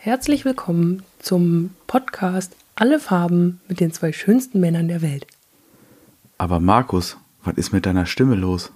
[0.00, 5.26] Herzlich willkommen zum Podcast Alle Farben mit den zwei schönsten Männern der Welt.
[6.38, 8.72] Aber Markus, was ist mit deiner Stimme los?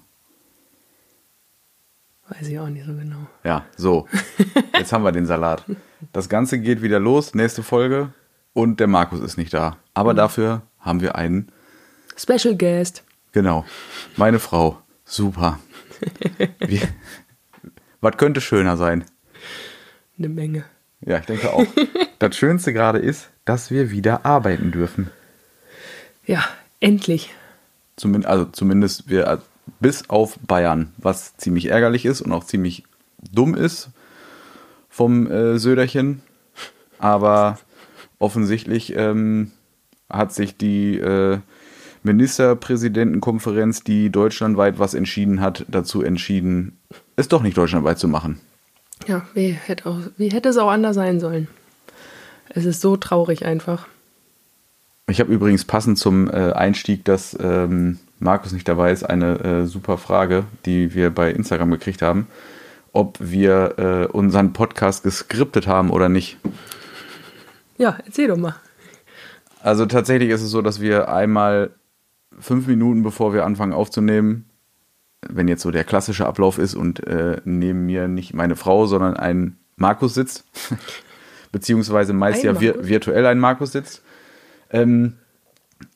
[2.29, 3.27] Weiß ich auch nicht so genau.
[3.45, 4.09] Ja, so.
[4.77, 5.65] Jetzt haben wir den Salat.
[6.13, 8.13] Das Ganze geht wieder los, nächste Folge.
[8.53, 9.77] Und der Markus ist nicht da.
[9.95, 11.53] Aber dafür haben wir einen,
[12.17, 13.05] Special Guest.
[13.33, 13.65] genau,
[14.17, 14.79] meine Frau.
[15.05, 15.59] Super.
[16.67, 16.83] Wie,
[18.01, 19.05] was könnte schöner sein?
[20.19, 20.65] Eine Menge.
[21.05, 21.67] Ja, ich denke auch.
[22.19, 25.11] Das Schönste gerade ist, dass wir wieder arbeiten dürfen.
[26.25, 26.45] Ja,
[26.79, 27.35] endlich.
[27.97, 29.39] Zumin also zumindest wir äh,
[29.81, 32.85] bis auf Bayern, was ziemlich ärgerlich ist und auch ziemlich
[33.33, 33.91] dumm ist
[34.89, 36.23] vom äh, Söderchen.
[37.01, 37.59] Aber
[38.21, 39.51] offensichtlich ähm,
[40.09, 41.41] hat sich die äh,
[42.05, 46.79] Ministerpräsidentenkonferenz, die deutschlandweit was entschieden hat, dazu entschieden,
[47.17, 48.41] es doch nicht deutschlandweit zu machen.
[49.07, 51.49] Ja, wie hätte, auch, wie hätte es auch anders sein sollen?
[52.49, 53.87] Es ist so traurig einfach.
[55.09, 59.67] Ich habe übrigens passend zum äh, Einstieg, dass ähm, Markus nicht dabei ist, eine äh,
[59.67, 62.29] super Frage, die wir bei Instagram gekriegt haben,
[62.93, 66.39] ob wir äh, unseren Podcast geskriptet haben oder nicht.
[67.79, 68.55] Ja, erzähl doch mal.
[69.61, 71.71] Also tatsächlich ist es so, dass wir einmal
[72.39, 74.47] fünf Minuten bevor wir anfangen aufzunehmen,
[75.29, 79.17] wenn jetzt so der klassische Ablauf ist und äh, neben mir nicht meine Frau, sondern
[79.17, 80.45] ein Markus sitzt,
[81.53, 84.03] beziehungsweise meist Ein ja vir virtuell ein Markus sitzt,
[84.71, 85.15] ähm,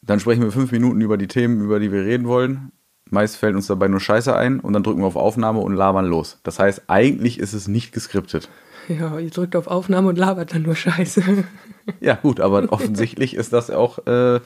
[0.03, 2.73] dann sprechen wir fünf Minuten über die Themen, über die wir reden wollen.
[3.09, 6.07] Meist fällt uns dabei nur Scheiße ein und dann drücken wir auf Aufnahme und labern
[6.07, 6.41] los.
[6.43, 8.49] Das heißt, eigentlich ist es nicht geskriptet.
[8.89, 11.23] Ja, ihr drückt auf Aufnahme und labert dann nur Scheiße.
[12.01, 14.41] Ja, gut, aber offensichtlich ist das auch äh,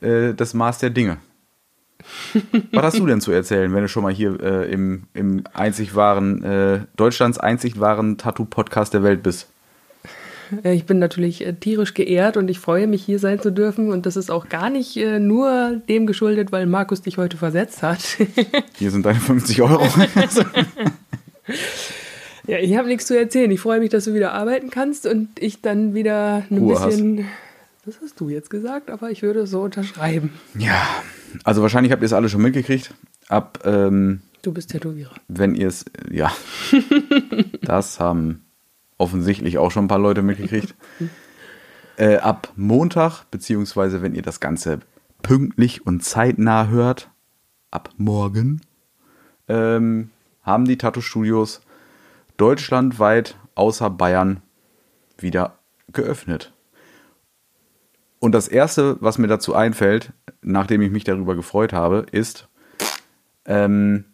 [0.00, 1.18] äh, das Maß der Dinge.
[2.72, 5.94] Was hast du denn zu erzählen, wenn du schon mal hier äh, im, im einzig
[5.94, 9.48] wahren, äh, Deutschlands einzig wahren Tattoo-Podcast der Welt bist?
[10.64, 13.90] Äh, Ich bin natürlich äh, tierisch geehrt und ich freue mich, hier sein zu dürfen.
[13.90, 17.82] Und das ist auch gar nicht äh, nur dem geschuldet, weil Markus dich heute versetzt
[17.82, 18.00] hat.
[18.78, 19.84] Hier sind deine 50 Euro.
[22.46, 23.50] ja, ich habe nichts zu erzählen.
[23.50, 26.86] Ich freue mich, dass du wieder arbeiten kannst und ich dann wieder ein Ruhe hast.
[26.86, 27.26] bisschen.
[27.86, 30.32] Das hast du jetzt gesagt, aber ich würde es so unterschreiben.
[30.58, 30.86] ja,
[31.44, 32.94] also wahrscheinlich habt ihr es alle schon mitgekriegt.
[33.28, 35.14] Ab, ähm, Du bist Tätowierer.
[35.28, 36.32] wenn ihr es, ja,
[37.62, 38.44] das haben
[38.98, 40.74] offensichtlich auch schon ein paar Leute mitgekriegt.
[41.96, 44.80] Äh, ab Montag, beziehungsweise wenn ihr das Ganze
[45.22, 47.10] pünktlich und zeitnah hört,
[47.70, 48.62] ab morgen,
[49.48, 50.10] ähm,
[50.42, 51.60] haben die Tattoo-Studios
[52.36, 54.40] deutschlandweit außer Bayern
[55.18, 55.58] wieder
[55.92, 56.52] geöffnet.
[58.20, 62.48] Und das Erste, was mir dazu einfällt, nachdem ich mich darüber gefreut habe, ist,
[63.46, 64.04] ähm,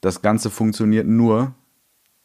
[0.00, 1.54] das Ganze funktioniert nur,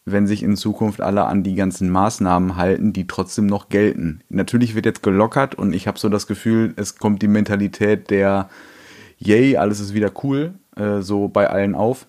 [0.04, 4.22] wenn sich in Zukunft alle an die ganzen Maßnahmen halten, die trotzdem noch gelten.
[4.30, 8.50] Natürlich wird jetzt gelockert und ich habe so das Gefühl, es kommt die Mentalität der
[9.18, 12.08] Yay, alles ist wieder cool, äh, so bei allen auf.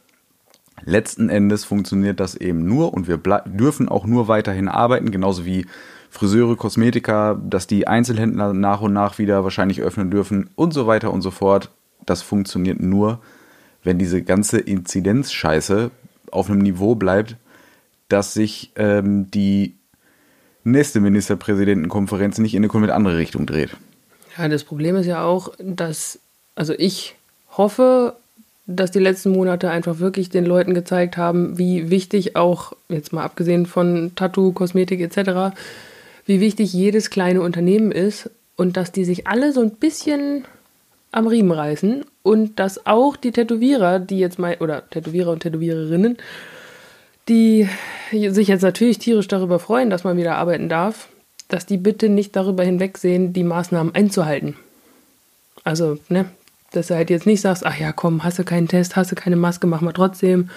[0.84, 5.66] Letzten Endes funktioniert das eben nur und wir dürfen auch nur weiterhin arbeiten, genauso wie
[6.16, 11.12] Friseure, Kosmetiker, dass die Einzelhändler nach und nach wieder wahrscheinlich öffnen dürfen und so weiter
[11.12, 11.70] und so fort.
[12.06, 13.20] Das funktioniert nur,
[13.82, 15.90] wenn diese ganze Inzidenzscheiße
[16.30, 17.36] auf einem Niveau bleibt,
[18.08, 19.74] dass sich ähm, die
[20.64, 23.76] nächste Ministerpräsidentenkonferenz nicht in eine komplett andere Richtung dreht.
[24.38, 26.18] Ja, das Problem ist ja auch, dass,
[26.54, 27.14] also ich
[27.50, 28.16] hoffe,
[28.66, 33.22] dass die letzten Monate einfach wirklich den Leuten gezeigt haben, wie wichtig auch, jetzt mal
[33.22, 35.54] abgesehen von Tattoo, Kosmetik etc.,
[36.26, 40.44] wie wichtig jedes kleine Unternehmen ist und dass die sich alle so ein bisschen
[41.12, 46.18] am Riemen reißen und dass auch die Tätowierer, die jetzt mal, oder Tätowierer und Tätowiererinnen,
[47.28, 47.68] die
[48.12, 51.08] sich jetzt natürlich tierisch darüber freuen, dass man wieder arbeiten darf,
[51.48, 54.56] dass die bitte nicht darüber hinwegsehen, die Maßnahmen einzuhalten.
[55.64, 56.26] Also, ne,
[56.72, 59.14] dass du halt jetzt nicht sagst, ach ja, komm, hast du keinen Test, hast du
[59.14, 60.50] keine Maske, mach mal trotzdem.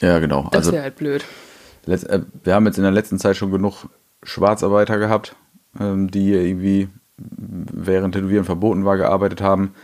[0.00, 0.48] Ja, genau.
[0.50, 1.24] Das Also wäre halt blöd.
[1.86, 3.86] äh, wir haben jetzt in der letzten Zeit schon genug
[4.22, 5.36] Schwarzarbeiter gehabt,
[5.78, 9.74] ähm, die irgendwie während Tätowieren verboten war, gearbeitet haben.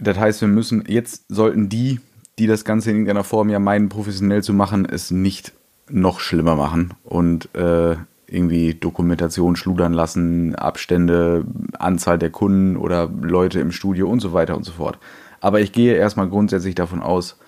[0.00, 2.00] Das heißt, wir müssen, jetzt sollten die,
[2.38, 5.52] die das Ganze in irgendeiner Form ja meinen, professionell zu machen, es nicht
[5.90, 7.96] noch schlimmer machen und äh,
[8.26, 11.46] irgendwie Dokumentation schludern lassen, Abstände,
[11.78, 14.98] Anzahl der Kunden oder Leute im Studio und so weiter und so fort.
[15.40, 17.38] Aber ich gehe erstmal grundsätzlich davon aus,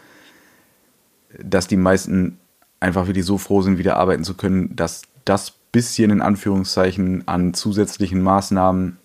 [1.39, 2.39] dass die meisten
[2.81, 7.55] einfach wirklich so froh sind, wieder arbeiten zu können, dass das bisschen in Anführungszeichen an
[7.55, 8.99] zusätzlichen Maßnahmen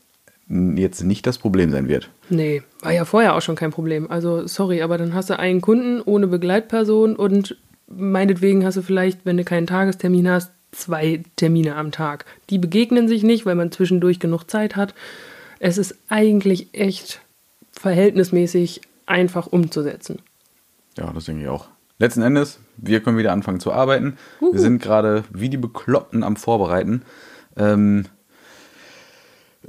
[0.48, 2.10] jetzt nicht das Problem sein wird.
[2.30, 4.10] Nee, war ja vorher auch schon kein Problem.
[4.10, 7.58] Also, sorry, aber dann hast du einen Kunden ohne Begleitperson und
[7.88, 12.26] meinetwegen hast du vielleicht, wenn du keinen Tagestermin hast, zwei Termine am Tag.
[12.50, 14.94] Die begegnen sich nicht, weil man zwischendurch genug Zeit hat.
[15.60, 17.22] Es ist eigentlich echt
[17.72, 20.20] verhältnismäßig einfach umzusetzen.
[20.98, 21.68] Ja, das denke ich auch.
[21.98, 24.18] Letzten Endes, wir können wieder anfangen zu arbeiten.
[24.42, 24.54] Uhu.
[24.54, 27.04] Wir sind gerade wie die Bekloppten am Vorbereiten.
[27.56, 28.06] Ähm,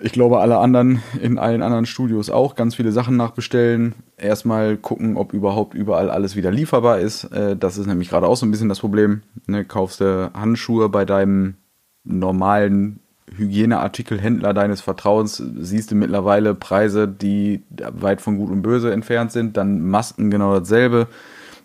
[0.02, 3.94] ich glaube, alle anderen in allen anderen Studios auch ganz viele Sachen nachbestellen.
[4.16, 7.24] Erstmal gucken, ob überhaupt überall alles wieder lieferbar ist.
[7.24, 9.22] Äh, das ist nämlich gerade auch so ein bisschen das Problem.
[9.46, 11.54] Ne, kaufst du Handschuhe bei deinem
[12.02, 13.00] normalen
[13.36, 19.56] Hygieneartikelhändler deines Vertrauens, siehst du mittlerweile Preise, die weit von Gut und Böse entfernt sind.
[19.56, 21.06] Dann Masken genau dasselbe.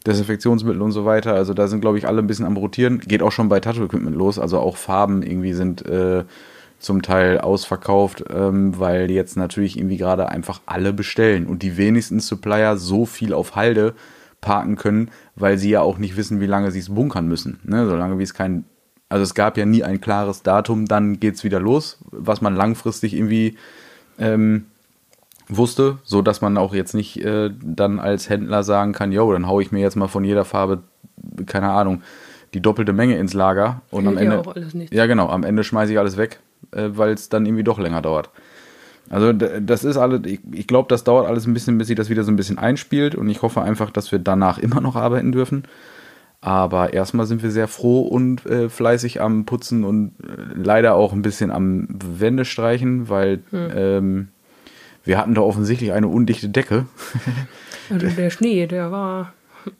[0.06, 1.33] Desinfektionsmittel und so weiter.
[1.33, 3.00] Also da sind, glaube ich, alle ein bisschen am Rotieren.
[3.00, 4.39] Geht auch schon bei Tattoo-Equipment los.
[4.39, 6.24] Also auch Farben irgendwie sind äh,
[6.80, 12.19] zum Teil ausverkauft, ähm, weil jetzt natürlich irgendwie gerade einfach alle bestellen und die wenigsten
[12.19, 13.94] Supplier so viel auf Halde
[14.42, 17.59] parken können, weil sie ja auch nicht wissen, wie lange sie es bunkern müssen.
[17.63, 17.86] Ne?
[17.86, 18.65] Solange wie es kein,
[19.07, 22.56] also es gab ja nie ein klares Datum, dann geht es wieder los, was man
[22.56, 23.57] langfristig irgendwie
[24.18, 24.65] ähm,
[25.57, 29.48] wusste, so dass man auch jetzt nicht äh, dann als Händler sagen kann, yo, dann
[29.48, 30.83] haue ich mir jetzt mal von jeder Farbe,
[31.45, 32.01] keine Ahnung,
[32.53, 36.00] die doppelte Menge ins Lager und Hält am Ende, ja genau, am Ende schmeiße ich
[36.00, 36.39] alles weg
[36.71, 38.30] äh, weil es dann irgendwie doch länger dauert.
[39.09, 42.09] Also das ist alles, ich, ich glaube, das dauert alles ein bisschen, bis sich das
[42.09, 45.31] wieder so ein bisschen einspielt und ich hoffe einfach, dass wir danach immer noch arbeiten
[45.31, 45.63] dürfen.
[46.39, 51.13] Aber erstmal sind wir sehr froh und äh, fleißig am Putzen und äh, leider auch
[51.13, 53.69] ein bisschen am Wände streichen, weil hm.
[53.75, 54.27] ähm,
[55.03, 56.86] wir hatten da offensichtlich eine undichte Decke.
[57.89, 59.33] Also der Schnee, der war.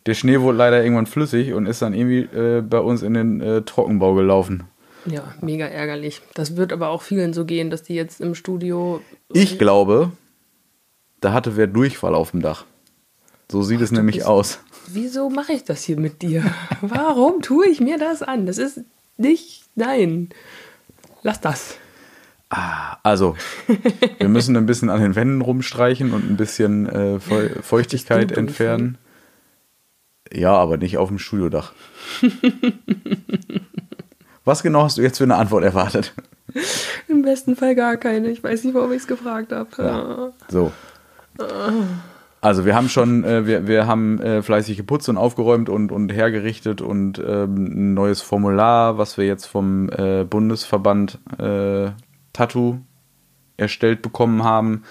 [0.06, 3.40] Der Schnee wurde leider irgendwann flüssig und ist dann irgendwie äh, bei uns in den
[3.40, 4.64] äh, Trockenbau gelaufen.
[5.06, 6.22] Ja, mega ärgerlich.
[6.34, 9.02] Das wird aber auch vielen so gehen, dass die jetzt im Studio.
[9.32, 10.12] Ich glaube,
[11.22, 12.66] da hatte wer Durchfall auf dem Dach.
[13.50, 14.60] So sieht Ach, es nämlich bist, aus.
[14.88, 16.44] Wieso mache ich das hier mit dir?
[16.82, 18.46] Warum tue ich mir das an?
[18.46, 18.82] Das ist
[19.18, 19.64] nicht.
[19.76, 20.30] Nein.
[21.24, 21.78] Lass das.
[22.54, 23.38] Ah, also,
[24.18, 27.18] wir müssen ein bisschen an den Wänden rumstreichen und ein bisschen äh,
[27.62, 28.98] Feuchtigkeit entfernen.
[30.34, 31.72] Ja, aber nicht auf dem Studiodach.
[34.44, 36.14] Was genau hast du jetzt für eine Antwort erwartet?
[37.08, 38.30] Im besten Fall gar keine.
[38.30, 39.70] Ich weiß nicht, warum ich es gefragt habe.
[39.78, 40.34] Ja.
[40.50, 40.74] So.
[42.42, 46.12] Also wir haben schon, äh, wir, wir haben äh, fleißig geputzt und aufgeräumt und, und
[46.12, 51.92] hergerichtet und ähm, ein neues Formular, was wir jetzt vom äh, Bundesverband äh,
[52.34, 52.80] Tattoo
[53.58, 54.84] erstellt bekommen haben,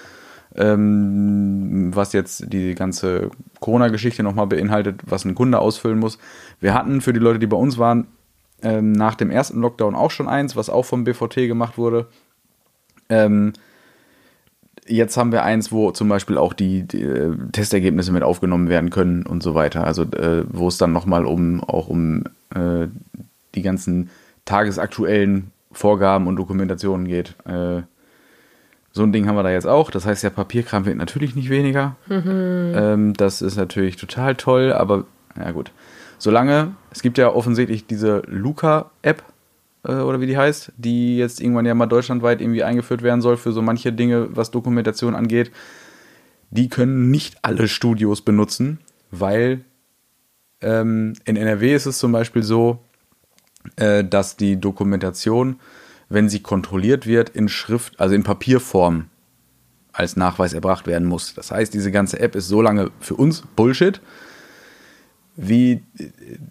[0.57, 6.19] ähm, was jetzt die ganze Corona-Geschichte nochmal beinhaltet, was ein Kunde ausfüllen muss.
[6.61, 8.09] Wir hatten für die Leute, die bei uns waren,
[8.63, 12.09] ähm, nach dem ersten Lockdown auch schon eins, was auch vom BVT gemacht wurde.
[13.09, 13.53] Ähm,
[14.87, 18.91] jetzt haben wir eins, wo zum Beispiel auch die, die äh, Testergebnisse mit aufgenommen werden
[18.91, 19.85] können und so weiter.
[19.85, 22.89] Also äh, wo es dann nochmal um auch um äh,
[23.55, 24.11] die ganzen
[24.45, 27.35] tagesaktuellen Vorgaben und Dokumentationen geht.
[27.47, 27.83] Äh,
[28.93, 29.91] so ein Ding haben wir da jetzt auch.
[29.91, 31.97] Das heißt, der Papierkram wird natürlich nicht weniger.
[32.09, 32.73] Mhm.
[32.75, 35.05] Ähm, das ist natürlich total toll, aber
[35.37, 35.71] ja gut
[36.21, 39.25] solange, es gibt ja offensichtlich diese Luca-App,
[39.85, 43.37] äh, oder wie die heißt, die jetzt irgendwann ja mal deutschlandweit irgendwie eingeführt werden soll
[43.37, 45.51] für so manche Dinge, was Dokumentation angeht.
[46.51, 48.79] Die können nicht alle Studios benutzen,
[49.11, 49.65] weil
[50.61, 52.79] ähm, in NRW ist es zum Beispiel so,
[53.77, 55.61] äh, dass die Dokumentation,
[56.09, 59.07] wenn sie kontrolliert wird, in Schrift, also in Papierform
[59.93, 61.35] als Nachweis erbracht werden muss.
[61.35, 64.01] Das heißt, diese ganze App ist so lange für uns Bullshit,
[65.37, 65.83] wie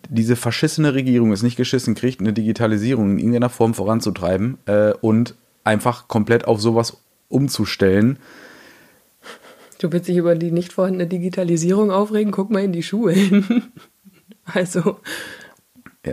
[0.10, 5.36] diese verschissene Regierung es nicht geschissen kriegt, eine Digitalisierung in irgendeiner Form voranzutreiben äh, und
[5.64, 8.18] einfach komplett auf sowas umzustellen.
[9.80, 12.32] Du willst dich über die nicht vorhandene Digitalisierung aufregen?
[12.32, 13.72] Guck mal in die Schulen.
[14.46, 15.00] also.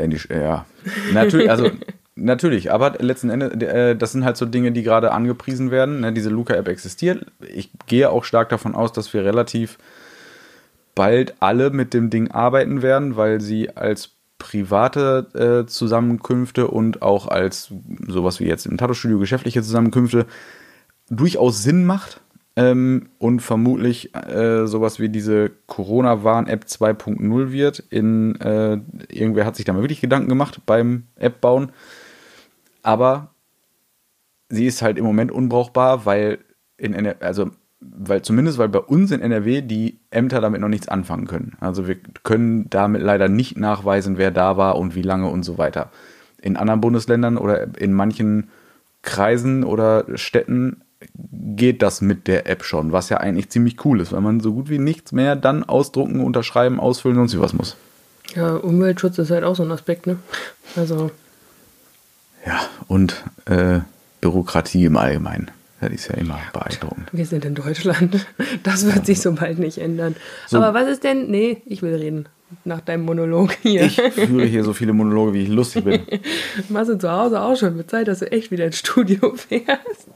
[0.02, 0.66] In die, ja.
[1.12, 1.70] Natürlich, also
[2.14, 6.00] natürlich, aber letzten Endes, äh, das sind halt so Dinge, die gerade angepriesen werden.
[6.00, 6.12] Ne?
[6.12, 7.26] Diese Luca-App existiert.
[7.40, 9.78] Ich gehe auch stark davon aus, dass wir relativ
[10.94, 17.28] bald alle mit dem Ding arbeiten werden, weil sie als private äh, Zusammenkünfte und auch
[17.28, 17.72] als
[18.06, 20.26] sowas wie jetzt im Tattoo-Studio geschäftliche Zusammenkünfte
[21.08, 22.20] durchaus Sinn macht.
[22.58, 27.80] Ähm, und vermutlich äh, sowas wie diese Corona-Warn-App 2.0 wird.
[27.90, 31.70] In, äh, irgendwer hat sich da mal wirklich Gedanken gemacht beim App bauen.
[32.82, 33.34] Aber
[34.48, 36.38] sie ist halt im Moment unbrauchbar, weil
[36.78, 41.26] in, also weil zumindest weil bei uns in NRW die Ämter damit noch nichts anfangen
[41.26, 41.56] können.
[41.60, 45.58] Also wir können damit leider nicht nachweisen, wer da war und wie lange und so
[45.58, 45.90] weiter.
[46.40, 48.48] In anderen Bundesländern oder in manchen
[49.02, 50.82] Kreisen oder Städten
[51.14, 54.52] geht das mit der App schon, was ja eigentlich ziemlich cool ist, weil man so
[54.52, 57.76] gut wie nichts mehr dann ausdrucken, unterschreiben, ausfüllen und so was muss.
[58.34, 60.18] Ja, Umweltschutz ist halt auch so ein Aspekt, ne?
[60.74, 61.10] Also
[62.44, 63.80] Ja, und äh,
[64.20, 65.50] Bürokratie im Allgemeinen.
[65.80, 67.08] Das ist ja immer beeindruckend.
[67.12, 68.26] Wir sind in Deutschland.
[68.62, 70.16] Das wird sich so bald nicht ändern.
[70.46, 70.58] So.
[70.58, 71.30] Aber was ist denn.
[71.30, 72.28] Nee, ich will reden.
[72.64, 73.82] Nach deinem Monolog hier.
[73.84, 76.00] Ich führe hier so viele Monologe, wie ich lustig bin.
[76.68, 80.08] Machst du zu Hause auch schon mit Zeit, dass du echt wieder ins Studio fährst.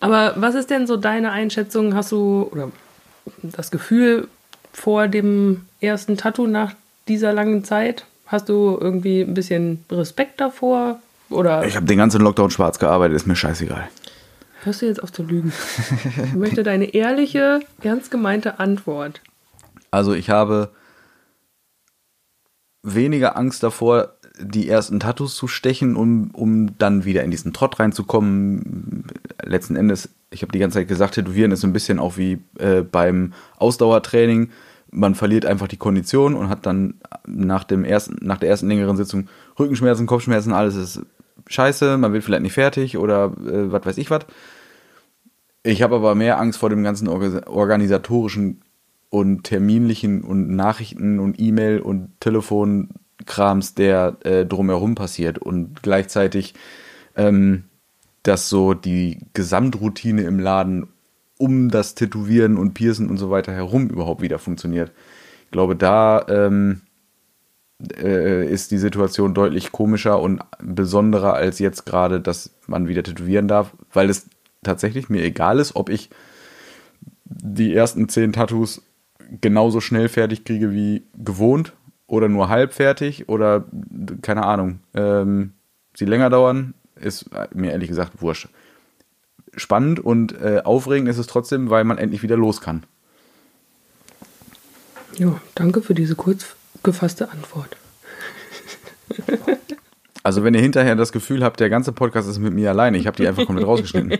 [0.00, 1.94] Aber was ist denn so deine Einschätzung?
[1.94, 2.70] Hast du oder
[3.42, 4.28] das Gefühl
[4.72, 6.72] vor dem ersten Tattoo nach
[7.06, 8.06] dieser langen Zeit?
[8.26, 11.00] Hast du irgendwie ein bisschen Respekt davor?
[11.28, 13.88] Oder Ich habe den ganzen Lockdown schwarz gearbeitet, ist mir scheißegal.
[14.64, 15.52] hörst du jetzt auf zu lügen?
[16.24, 19.20] Ich möchte deine ehrliche, ernst gemeinte Antwort.
[19.90, 20.70] Also ich habe
[22.82, 27.78] weniger Angst davor, die ersten Tattoos zu stechen, um, um dann wieder in diesen Trott
[27.78, 29.04] reinzukommen.
[29.42, 32.38] Letzten Endes, ich habe die ganze Zeit gesagt, Tätowieren ist so ein bisschen auch wie
[32.58, 34.50] äh, beim Ausdauertraining.
[34.92, 36.94] Man verliert einfach die Kondition und hat dann
[37.26, 41.00] nach, dem ersten, nach der ersten längeren Sitzung Rückenschmerzen, Kopfschmerzen, alles ist
[41.46, 44.26] scheiße, man wird vielleicht nicht fertig oder äh, was weiß ich was.
[45.62, 48.62] Ich habe aber mehr Angst vor dem ganzen Orga- organisatorischen
[49.10, 52.12] und terminlichen und Nachrichten und E-Mail und
[53.20, 56.54] Telefonkrams, der äh, drumherum passiert und gleichzeitig,
[57.16, 57.64] ähm,
[58.22, 60.88] dass so die Gesamtroutine im Laden
[61.38, 64.92] um das Tätowieren und Piercen und so weiter herum überhaupt wieder funktioniert.
[65.44, 66.82] Ich glaube, da ähm,
[67.96, 73.48] äh, ist die Situation deutlich komischer und besonderer als jetzt gerade, dass man wieder tätowieren
[73.48, 74.26] darf, weil es
[74.62, 76.10] tatsächlich mir egal ist, ob ich
[77.24, 78.82] die ersten zehn Tattoos
[79.40, 81.72] genauso schnell fertig kriege wie gewohnt
[82.10, 83.64] oder nur halb fertig oder
[84.20, 85.52] keine Ahnung, ähm,
[85.94, 88.48] sie länger dauern, ist mir ehrlich gesagt wurscht.
[89.56, 92.84] Spannend und äh, aufregend ist es trotzdem, weil man endlich wieder los kann.
[95.16, 97.76] Ja, danke für diese kurz gefasste Antwort.
[100.22, 103.06] Also wenn ihr hinterher das Gefühl habt, der ganze Podcast ist mit mir alleine, ich
[103.06, 104.18] habe die einfach komplett rausgeschnitten.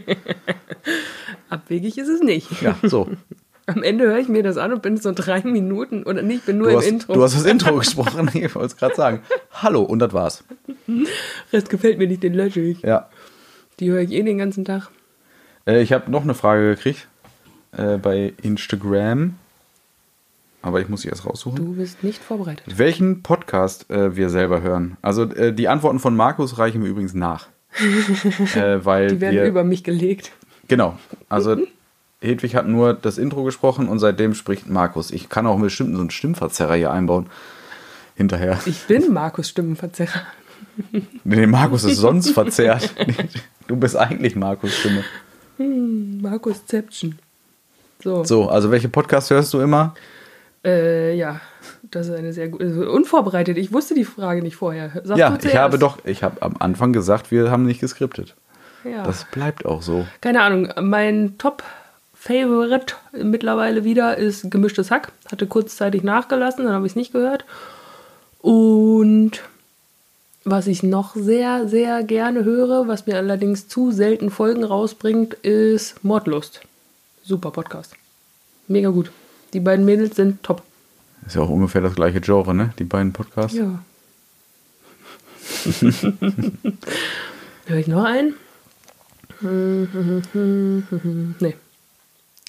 [1.51, 2.63] Abwegig ist es nicht.
[2.63, 3.11] Ja, so.
[3.71, 6.59] Am Ende höre ich mir das an und bin so drei Minuten oder nicht, bin
[6.59, 7.15] nur Du im hast, Intro.
[7.15, 9.21] du hast das Intro gesprochen, ich wollte es gerade sagen.
[9.53, 10.43] Hallo, und das war's.
[11.53, 12.83] Rest gefällt mir nicht, den lösche ich.
[12.83, 13.09] Ja.
[13.79, 14.91] Die höre ich eh den ganzen Tag.
[15.67, 17.07] Äh, ich habe noch eine Frage gekriegt
[17.73, 19.37] äh, bei Instagram.
[20.63, 21.57] Aber ich muss sie erst raussuchen.
[21.57, 22.65] Du bist nicht vorbereitet.
[22.77, 24.97] Welchen Podcast äh, wir selber hören.
[25.01, 27.47] Also äh, die Antworten von Markus reichen wir übrigens nach.
[28.57, 30.33] äh, weil Die werden wir, über mich gelegt.
[30.69, 30.99] Genau.
[31.29, 31.57] Also
[32.23, 35.11] Hedwig hat nur das Intro gesprochen und seitdem spricht Markus.
[35.11, 37.27] Ich kann auch bestimmt so einen Stimmverzerrer hier einbauen.
[38.15, 38.59] Hinterher.
[38.67, 40.23] Ich bin Markus Stimmenverzerrer.
[41.25, 42.95] Nee, Markus ist sonst verzerrt.
[43.67, 45.05] Du bist eigentlich Markus Stimme.
[46.21, 47.19] Markus Zeption.
[48.03, 48.25] So.
[48.25, 49.95] So, also welche Podcasts hörst du immer?
[50.65, 51.41] Äh, ja,
[51.91, 52.65] das ist eine sehr gute.
[52.65, 53.57] Also unvorbereitet.
[53.57, 55.01] Ich wusste die Frage nicht vorher.
[55.05, 58.37] Sag ja, ich habe doch, ich habe am Anfang gesagt, wir haben nicht geskriptet.
[58.85, 59.03] Ja.
[59.03, 60.07] Das bleibt auch so.
[60.21, 60.69] Keine Ahnung.
[60.81, 61.39] Mein
[62.21, 65.13] Top-Favorite mittlerweile wieder ist Gemischtes Hack.
[65.31, 67.45] Hatte kurzzeitig nachgelassen, dann habe ich es nicht gehört.
[68.41, 69.43] Und
[70.45, 76.05] was ich noch sehr, sehr gerne höre, was mir allerdings zu selten Folgen rausbringt, ist
[76.05, 76.61] Mordlust.
[77.23, 77.95] Super Podcast.
[78.69, 79.11] Mega gut.
[79.53, 80.63] Die beiden Mädels sind top.
[81.27, 82.73] Ist ja auch ungefähr das gleiche Genre, ne?
[82.79, 83.57] Die beiden Podcasts.
[83.57, 83.83] Ja.
[87.67, 88.35] Höre ich noch einen?
[91.41, 91.55] Nee.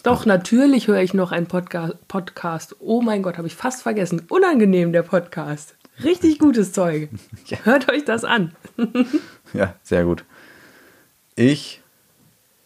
[0.04, 2.76] Doch, natürlich höre ich noch einen Podca Podcast.
[2.80, 4.24] Oh mein Gott, habe ich fast vergessen.
[4.30, 5.76] Unangenehm, der Podcast.
[6.04, 7.10] Richtig gutes Zeug.
[7.64, 8.54] Hört euch das an.
[9.54, 10.24] Ja, sehr gut.
[11.36, 11.82] Ich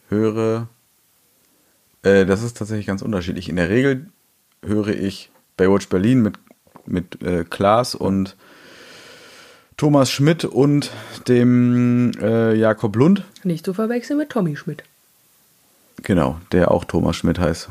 [0.09, 0.67] höre,
[2.03, 3.49] äh, das ist tatsächlich ganz unterschiedlich.
[3.49, 4.05] In der Regel
[4.63, 6.35] höre ich Baywatch Berlin mit,
[6.85, 8.35] mit äh, Klaas und
[9.77, 10.91] Thomas Schmidt und
[11.27, 13.23] dem äh, Jakob Lund.
[13.43, 14.83] Nicht zu verwechseln mit Tommy Schmidt.
[16.03, 17.69] Genau, der auch Thomas Schmidt heißt.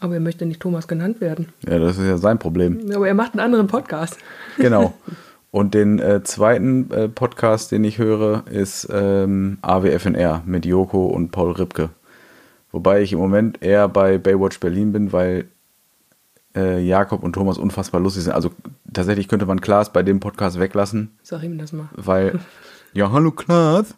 [0.00, 1.48] Aber er möchte nicht Thomas genannt werden.
[1.66, 2.90] Ja, das ist ja sein Problem.
[2.94, 4.18] Aber er macht einen anderen Podcast.
[4.58, 4.94] Genau.
[5.50, 11.30] Und den äh, zweiten äh, Podcast, den ich höre, ist ähm, AWFNR mit Joko und
[11.30, 11.90] Paul Ripke.
[12.72, 15.44] Wobei ich im Moment eher bei Baywatch Berlin bin, weil
[16.56, 18.32] äh, Jakob und Thomas unfassbar lustig sind.
[18.32, 18.50] Also
[18.92, 21.88] tatsächlich könnte man Klaas bei dem Podcast weglassen, Sag ihm das mal.
[21.92, 22.40] weil,
[22.92, 23.94] ja, hallo Klaas,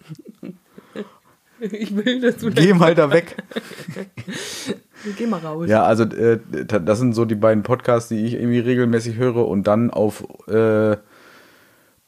[1.73, 3.37] Ich will, dass du geh mal da weg.
[5.17, 5.69] Geh mal raus.
[5.69, 9.67] Ja, also äh, das sind so die beiden Podcasts, die ich irgendwie regelmäßig höre und
[9.67, 10.97] dann auf äh,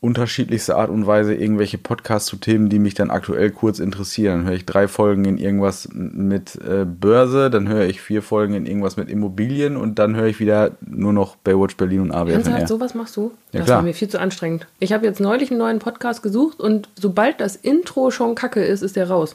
[0.01, 4.39] unterschiedlichste Art und Weise irgendwelche Podcasts zu Themen, die mich dann aktuell kurz interessieren.
[4.39, 8.55] Dann höre ich drei Folgen in irgendwas mit äh, Börse, dann höre ich vier Folgen
[8.55, 12.35] in irgendwas mit Immobilien und dann höre ich wieder nur noch Baywatch Berlin und AWFNR.
[12.35, 13.33] Ernsthaft, sowas machst du?
[13.51, 13.79] Ja, das klar.
[13.79, 14.69] war mir viel zu anstrengend.
[14.79, 18.83] Ich habe jetzt neulich einen neuen Podcast gesucht und sobald das Intro schon kacke ist,
[18.83, 19.35] ist der raus.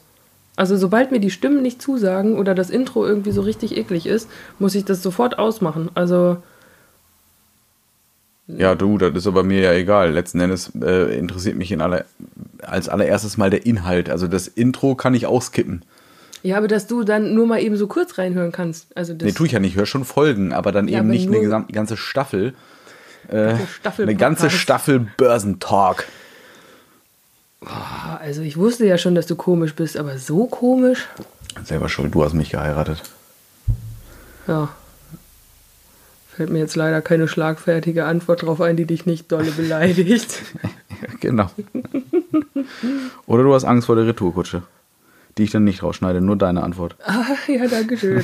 [0.55, 4.29] Also sobald mir die Stimmen nicht zusagen oder das Intro irgendwie so richtig eklig ist,
[4.60, 5.89] muss ich das sofort ausmachen.
[5.96, 6.38] Also
[8.48, 10.12] Ja, du, das ist aber mir ja egal.
[10.12, 12.06] Letzten Endes äh, interessiert mich in aller,
[12.62, 14.10] als allererstes mal der Inhalt.
[14.10, 15.84] Also das Intro kann ich auskippen.
[16.44, 18.88] ja, aber dass du dann nur mal eben so kurz reinhören kannst.
[18.98, 19.72] Also das Nee, tue ich ja nicht.
[19.72, 22.54] Ich höre schon Folgen, aber dann Ja, eben aber nicht eine ganze Staffel.
[23.80, 24.50] Staffel Eine ganze.
[24.50, 26.06] Staffel Börsentalk.
[27.66, 31.08] Ah, Also ich wusste ja schon, dass du komisch bist, aber so komisch?
[31.64, 33.02] Selber schuld, du hast mich geheiratet.
[34.48, 34.68] Ja.
[36.36, 40.42] Fällt mir jetzt leider keine schlagfertige Antwort drauf ein, die dich nicht dolle beleidigt.
[41.20, 41.50] genau.
[43.28, 44.63] Oder du hast Angst vor der Retourkutsche,
[45.38, 46.22] die ich dann nicht rausschneide.
[46.22, 46.96] Nur deine Antwort.
[47.06, 48.24] ah, ja, danke schön.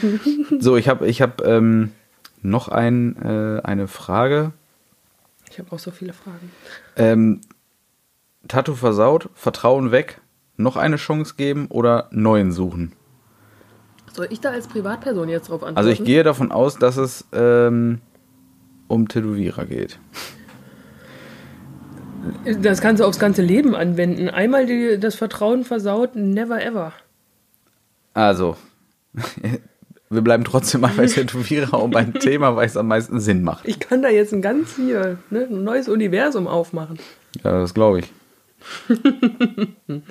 [0.60, 1.90] So, ich habe ich hab, ähm,
[2.42, 4.52] noch ein, äh, eine Frage.
[5.50, 6.50] Ich habe auch so viele Fragen.
[6.96, 7.40] Ähm,
[8.48, 10.20] Tattoo versaut, Vertrauen weg,
[10.56, 12.92] noch eine Chance geben oder neuen suchen?
[14.12, 15.76] Soll ich da als Privatperson jetzt drauf antworten?
[15.76, 18.00] Also ich gehe davon aus, dass es ähm,
[18.86, 19.98] um Tätowierer geht.
[22.62, 24.28] Das kannst du aufs ganze Leben anwenden.
[24.28, 26.92] Einmal die, das Vertrauen versaut, never ever.
[28.14, 28.56] Also,
[30.10, 33.66] wir bleiben trotzdem mal bei Tätowierer um ein Thema, weil es am meisten Sinn macht.
[33.66, 36.98] Ich kann da jetzt ein ganz hier, ne, ein neues Universum aufmachen.
[37.42, 38.12] Ja, das glaube ich.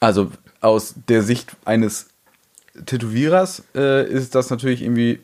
[0.00, 0.30] also
[0.60, 2.08] aus der Sicht eines
[2.86, 5.20] Tätowierers äh, ist das natürlich irgendwie,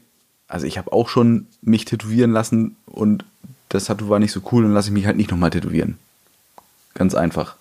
[0.49, 3.25] also ich habe auch schon mich tätowieren lassen und
[3.68, 5.99] das Tattoo war nicht so cool, dann lasse ich mich halt nicht nochmal tätowieren.
[6.94, 7.56] Ganz einfach.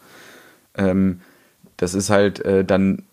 [0.76, 1.22] Ähm,
[1.78, 3.04] das ist halt äh, dann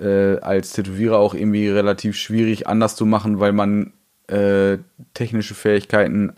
[0.00, 3.92] äh, als Tätowierer auch irgendwie relativ schwierig anders zu machen, weil man
[4.26, 4.78] äh,
[5.14, 6.32] technische Fähigkeiten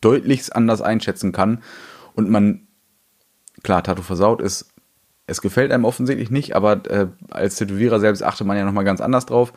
[0.00, 1.62] deutlichst anders einschätzen kann
[2.14, 2.60] und man,
[3.62, 4.70] klar, Tattoo versaut ist,
[5.28, 9.00] es gefällt einem offensichtlich nicht, aber äh, als Tätowierer selbst achtet man ja nochmal ganz
[9.00, 9.52] anders drauf.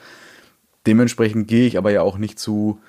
[0.86, 2.80] Dementsprechend gehe ich aber ja auch nicht zu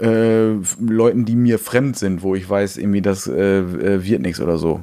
[0.00, 4.40] äh, Leuten, die mir fremd sind, wo ich weiß, irgendwie, das äh, äh, wird nichts
[4.40, 4.80] oder so.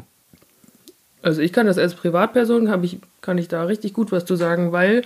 [1.24, 4.72] Also ich kann das als Privatperson, ich, kann ich da richtig gut was zu sagen,
[4.72, 5.04] weil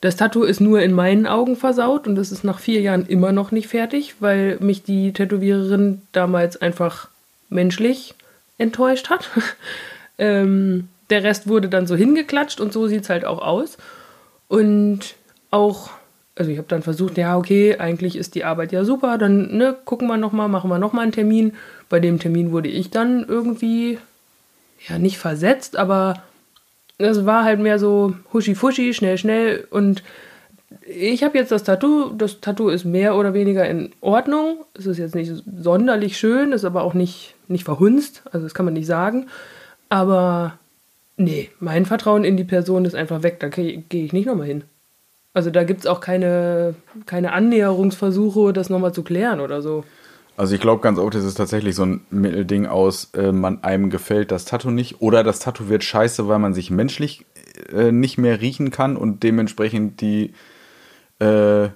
[0.00, 3.32] das Tattoo ist nur in meinen Augen versaut und es ist nach vier Jahren immer
[3.32, 7.08] noch nicht fertig, weil mich die Tätowiererin damals einfach
[7.48, 8.14] menschlich
[8.58, 9.30] enttäuscht hat.
[10.18, 13.76] ähm, der Rest wurde dann so hingeklatscht und so sieht es halt auch aus.
[14.48, 15.16] Und
[15.50, 15.90] auch,
[16.36, 19.76] also ich habe dann versucht, ja, okay, eigentlich ist die Arbeit ja super, dann ne,
[19.84, 21.54] gucken wir nochmal, machen wir nochmal einen Termin.
[21.88, 23.98] Bei dem Termin wurde ich dann irgendwie
[24.88, 26.22] ja, nicht versetzt, aber
[26.98, 29.66] es war halt mehr so huschi-fuschi, schnell, schnell.
[29.70, 30.02] Und
[30.86, 32.10] ich habe jetzt das Tattoo.
[32.10, 34.64] Das Tattoo ist mehr oder weniger in Ordnung.
[34.74, 38.22] Es ist jetzt nicht sonderlich schön, ist aber auch nicht, nicht verhunzt.
[38.26, 39.26] Also, das kann man nicht sagen.
[39.88, 40.58] Aber
[41.16, 43.40] nee, mein Vertrauen in die Person ist einfach weg.
[43.40, 44.64] Da gehe ich nicht nochmal hin.
[45.32, 46.74] Also, da gibt es auch keine,
[47.06, 49.84] keine Annäherungsversuche, das nochmal zu klären oder so.
[50.36, 54.32] Also ich glaube ganz oft, ist tatsächlich so ein Mittelding aus, äh, man einem gefällt
[54.32, 57.24] das Tattoo nicht oder das Tattoo wird scheiße, weil man sich menschlich
[57.72, 60.32] äh, nicht mehr riechen kann und dementsprechend die
[61.20, 61.68] äh,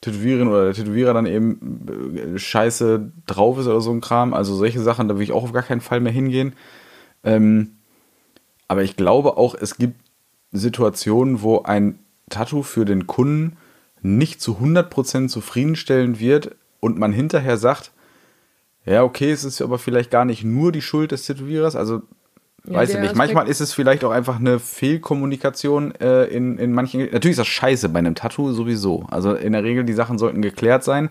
[0.00, 4.32] Tätowiererin oder der Tätowierer dann eben äh, scheiße drauf ist oder so ein Kram.
[4.32, 6.52] Also solche Sachen, da will ich auch auf gar keinen Fall mehr hingehen.
[7.24, 7.73] Ähm,
[8.68, 10.00] aber ich glaube auch, es gibt
[10.52, 11.98] Situationen, wo ein
[12.30, 13.56] Tattoo für den Kunden
[14.02, 17.90] nicht zu 100% zufriedenstellend wird und man hinterher sagt,
[18.86, 21.74] ja, okay, es ist aber vielleicht gar nicht nur die Schuld des Tätowierers.
[21.74, 22.02] Also,
[22.66, 23.04] Ja, weiß ich nicht.
[23.04, 27.00] Aspekt- Manchmal ist es vielleicht auch einfach eine Fehlkommunikation äh, in, in manchen.
[27.00, 29.06] Natürlich ist das scheiße bei einem Tattoo sowieso.
[29.10, 31.08] Also, in der Regel, die Sachen sollten geklärt sein.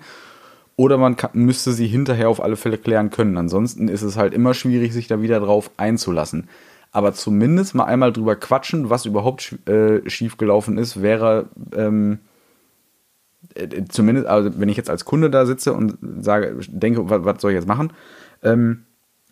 [0.76, 3.38] Oder man kann, müsste sie hinterher auf alle Fälle klären können.
[3.38, 6.50] Ansonsten ist es halt immer schwierig, sich da wieder drauf einzulassen.
[6.93, 12.19] Aber zumindest mal einmal drüber quatschen, was überhaupt äh, schiefgelaufen ist, wäre ähm,
[13.56, 17.41] äh, zumindest, also wenn ich jetzt als Kunde da sitze und sage, denke, was, was
[17.41, 17.91] soll ich jetzt machen,
[18.43, 18.86] ähm,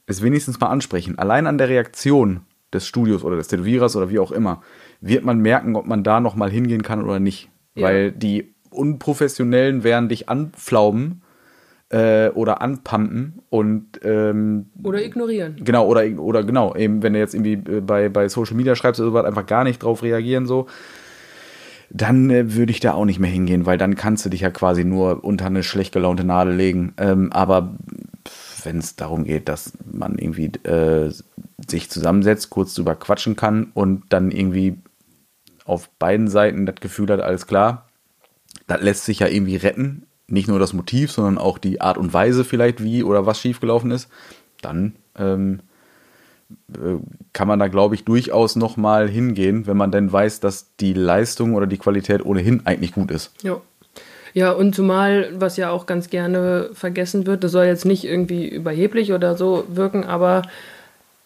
[0.08, 1.19] es wenigstens mal ansprechen.
[1.19, 2.41] Allein an der Reaktion
[2.74, 4.63] des Studios oder des Tätowierers oder wie auch immer,
[5.00, 7.50] wird man merken, ob man da noch mal hingehen kann oder nicht.
[7.76, 7.88] Ja.
[7.88, 11.21] Weil die Unprofessionellen werden dich anpflaumen
[11.92, 15.58] äh, oder anpumpen und ähm, Oder ignorieren.
[15.64, 19.02] Genau, oder, oder genau, eben, wenn du jetzt irgendwie äh, bei, bei Social Media schreibst
[19.02, 20.68] oder sowas, einfach gar nicht drauf reagieren, so,
[21.90, 24.50] dann äh, würde ich da auch nicht mehr hingehen, weil dann kannst du dich ja
[24.50, 26.94] quasi nur unter eine schlecht gelaunte Nadel legen.
[26.98, 27.76] Ähm, aber
[28.64, 31.12] wenn es darum geht, dass man irgendwie äh,
[31.68, 34.78] sich zusammensetzt, kurz drüber quatschen kann und dann irgendwie
[35.66, 37.90] auf beiden Seiten das Gefühl hat, alles klar,
[38.68, 40.06] das lässt sich ja irgendwie retten.
[40.32, 43.91] Nicht nur das Motiv, sondern auch die Art und Weise vielleicht, wie oder was schiefgelaufen
[43.91, 44.10] ist.
[44.62, 45.60] Dann ähm,
[46.74, 46.98] äh,
[47.34, 51.56] kann man da, glaube ich, durchaus nochmal hingehen, wenn man denn weiß, dass die Leistung
[51.56, 53.32] oder die Qualität ohnehin eigentlich gut ist.
[53.44, 53.62] Ja.
[54.34, 58.48] Ja, und zumal, was ja auch ganz gerne vergessen wird, das soll jetzt nicht irgendwie
[58.48, 60.44] überheblich oder so wirken, aber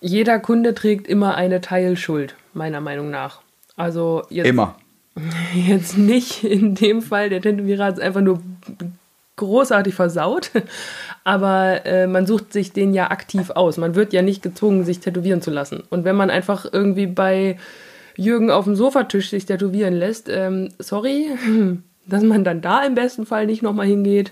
[0.01, 3.41] jeder Kunde trägt immer eine Teilschuld, meiner Meinung nach.
[3.75, 4.75] Also jetzt, immer.
[5.54, 8.41] Jetzt nicht in dem Fall, der Tätowierer hat es einfach nur
[9.38, 10.51] großartig versaut,
[11.23, 13.78] aber äh, man sucht sich den ja aktiv aus.
[13.78, 15.84] Man wird ja nicht gezwungen, sich tätowieren zu lassen.
[15.89, 17.58] Und wenn man einfach irgendwie bei
[18.15, 21.28] Jürgen auf dem Sofatisch sich tätowieren lässt, ähm, sorry,
[22.06, 24.32] dass man dann da im besten Fall nicht nochmal hingeht,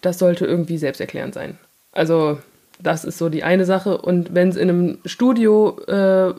[0.00, 1.58] das sollte irgendwie selbsterklärend sein.
[1.92, 2.38] Also
[2.80, 3.98] das ist so die eine Sache.
[3.98, 6.34] Und wenn es in einem Studio äh,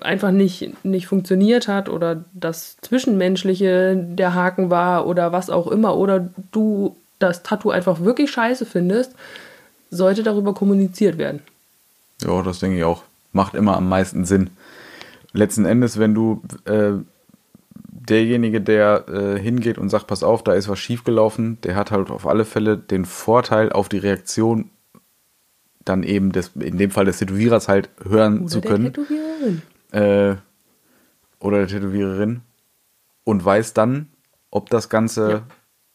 [0.00, 5.96] einfach nicht, nicht funktioniert hat oder das Zwischenmenschliche der Haken war oder was auch immer
[5.96, 9.12] oder du das Tattoo einfach wirklich scheiße findest,
[9.90, 11.40] sollte darüber kommuniziert werden.
[12.22, 13.02] Ja, das denke ich auch.
[13.32, 14.50] Macht immer am meisten Sinn.
[15.32, 16.92] Letzten Endes, wenn du äh,
[18.08, 22.10] derjenige, der äh, hingeht und sagt, pass auf, da ist was schiefgelaufen, der hat halt
[22.10, 24.70] auf alle Fälle den Vorteil, auf die Reaktion
[25.84, 28.92] dann eben des, in dem Fall des Tätowierers halt hören oder zu können.
[29.92, 30.36] Äh,
[31.38, 32.42] oder der Tätowiererin.
[33.24, 34.08] Und weiß dann,
[34.50, 35.42] ob das Ganze ja.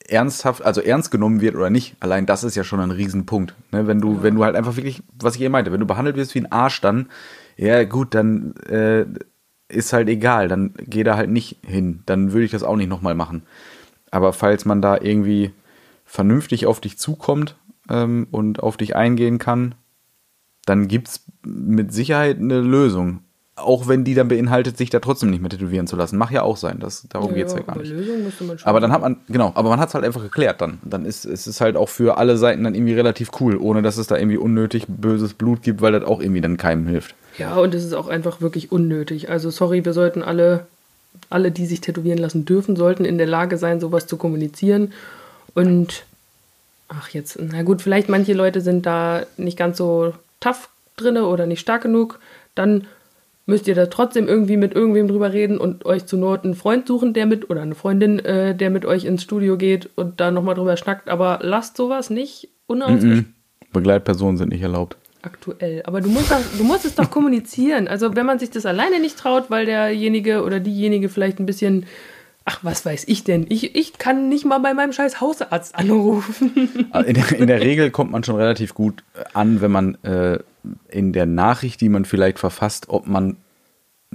[0.07, 1.95] ernsthaft, also ernst genommen wird oder nicht.
[1.99, 3.55] Allein das ist ja schon ein Riesenpunkt.
[3.71, 3.87] Ne?
[3.87, 4.23] Wenn du, ja.
[4.23, 6.51] wenn du halt einfach wirklich, was ich eben meinte, wenn du behandelt wirst wie ein
[6.51, 7.09] Arsch, dann,
[7.57, 9.05] ja gut, dann äh,
[9.69, 12.03] ist halt egal, dann geh da halt nicht hin.
[12.05, 13.43] Dann würde ich das auch nicht nochmal machen.
[14.11, 15.51] Aber falls man da irgendwie
[16.05, 17.55] vernünftig auf dich zukommt
[17.89, 19.75] ähm, und auf dich eingehen kann,
[20.65, 23.21] dann gibt es mit Sicherheit eine Lösung.
[23.61, 26.17] Auch wenn die dann beinhaltet, sich da trotzdem nicht mehr tätowieren zu lassen.
[26.17, 28.65] Mach ja auch sein, das, darum ja, geht es ja gar nicht.
[28.65, 30.79] aber dann hat man, genau, aber man hat es halt einfach geklärt dann.
[30.83, 33.97] Dann ist, ist es halt auch für alle Seiten dann irgendwie relativ cool, ohne dass
[33.97, 37.15] es da irgendwie unnötig böses Blut gibt, weil das auch irgendwie dann keinem hilft.
[37.37, 39.29] Ja, und es ist auch einfach wirklich unnötig.
[39.29, 40.67] Also sorry, wir sollten alle,
[41.29, 44.93] alle, die sich tätowieren lassen dürfen, sollten in der Lage sein, sowas zu kommunizieren.
[45.53, 46.03] Und
[46.87, 51.45] ach jetzt, na gut, vielleicht manche Leute sind da nicht ganz so tough drinne oder
[51.45, 52.19] nicht stark genug,
[52.55, 52.87] dann
[53.51, 56.87] müsst ihr da trotzdem irgendwie mit irgendwem drüber reden und euch zur Not einen Freund
[56.87, 60.31] suchen, der mit oder eine Freundin, äh, der mit euch ins Studio geht und da
[60.31, 61.09] nochmal drüber schnackt.
[61.09, 63.35] Aber lasst sowas nicht unausgesprochen.
[63.71, 65.83] Begleitpersonen sind nicht erlaubt aktuell.
[65.85, 67.87] Aber du musst, doch, du musst es doch kommunizieren.
[67.87, 71.85] Also wenn man sich das alleine nicht traut, weil derjenige oder diejenige vielleicht ein bisschen,
[72.45, 73.45] ach, was weiß ich denn?
[73.49, 76.87] Ich, ich kann nicht mal bei meinem scheiß Hausarzt anrufen.
[76.91, 80.39] Also in der, in der Regel kommt man schon relativ gut an, wenn man äh,
[80.89, 83.37] in der Nachricht, die man vielleicht verfasst, ob man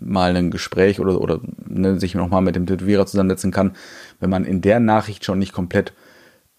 [0.01, 3.73] mal ein Gespräch oder, oder ne, sich nochmal mit dem Tätowierer zusammensetzen kann,
[4.21, 5.93] wenn man in der Nachricht schon nicht komplett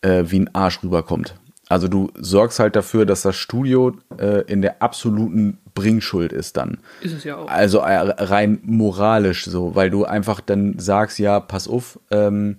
[0.02, 1.36] äh, wie ein Arsch rüberkommt.
[1.70, 6.78] Also du sorgst halt dafür, dass das Studio äh, in der absoluten Bringschuld ist dann.
[7.02, 7.50] Ist es ja auch.
[7.50, 12.58] Also äh, rein moralisch so, weil du einfach dann sagst, ja, pass auf, ähm,